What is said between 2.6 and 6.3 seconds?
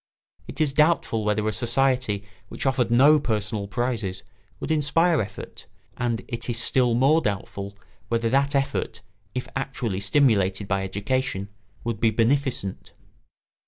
offered no personal prizes would inspire effort; and